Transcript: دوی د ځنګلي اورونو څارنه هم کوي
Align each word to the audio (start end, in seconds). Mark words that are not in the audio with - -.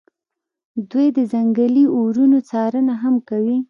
دوی 0.91 1.07
د 1.17 1.19
ځنګلي 1.31 1.85
اورونو 1.95 2.37
څارنه 2.49 2.93
هم 3.03 3.15
کوي 3.29 3.57